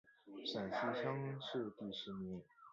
[0.51, 2.41] 陕西乡试第十名。